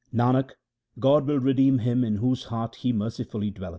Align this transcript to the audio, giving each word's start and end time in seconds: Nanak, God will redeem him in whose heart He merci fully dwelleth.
Nanak, 0.11 0.53
God 0.97 1.27
will 1.27 1.37
redeem 1.37 1.77
him 1.77 2.03
in 2.03 2.15
whose 2.15 2.45
heart 2.45 2.77
He 2.77 2.91
merci 2.91 3.23
fully 3.23 3.51
dwelleth. 3.51 3.69